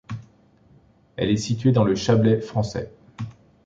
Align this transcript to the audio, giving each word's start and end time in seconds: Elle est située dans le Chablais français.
Elle 1.15 1.29
est 1.29 1.37
située 1.37 1.71
dans 1.73 1.83
le 1.83 1.93
Chablais 1.93 2.41
français. 2.41 2.91